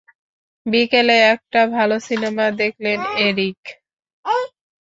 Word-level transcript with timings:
বিকেলে 0.65 1.15
একটা 1.33 1.61
ভালো 1.75 1.95
সিনেমা 2.07 2.45
দেখলেন, 2.61 2.99
এরিক? 3.19 3.59